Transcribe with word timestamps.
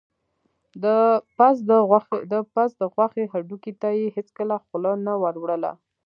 د 0.83 0.85
پس 2.55 2.67
د 2.81 2.83
غوښې 2.97 3.23
هډوکي 3.31 3.73
ته 3.81 3.89
یې 3.99 4.07
هېڅکله 4.15 4.55
خوله 4.65 4.91
نه 5.05 5.13
وروړله. 5.23 5.71